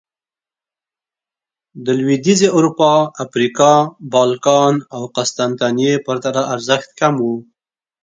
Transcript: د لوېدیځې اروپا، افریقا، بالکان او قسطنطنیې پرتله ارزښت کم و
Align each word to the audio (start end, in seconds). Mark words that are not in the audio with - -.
د 1.85 1.87
لوېدیځې 1.99 2.47
اروپا، 2.57 2.93
افریقا، 3.23 3.73
بالکان 4.13 4.75
او 4.95 5.01
قسطنطنیې 5.15 5.93
پرتله 6.05 6.41
ارزښت 6.53 6.89
کم 6.99 7.13
و 7.25 7.29